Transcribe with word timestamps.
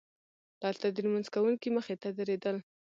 دلته 0.63 0.85
د 0.89 0.97
لمونځ 1.05 1.27
کوونکي 1.35 1.69
مخې 1.75 1.95
ته 2.01 2.09
تېرېدل. 2.17 2.57